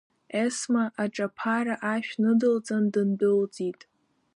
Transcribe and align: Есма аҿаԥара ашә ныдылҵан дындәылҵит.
Есма 0.43 0.83
аҿаԥара 1.03 1.75
ашә 1.93 2.11
ныдылҵан 2.21 2.83
дындәылҵит. 2.93 3.81